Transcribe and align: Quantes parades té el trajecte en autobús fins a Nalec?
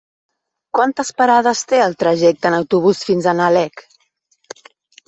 Quantes 0.77 1.11
parades 1.21 1.61
té 1.73 1.83
el 1.89 1.95
trajecte 2.05 2.53
en 2.53 2.59
autobús 2.63 3.05
fins 3.13 3.31
a 3.35 3.39
Nalec? 3.43 3.89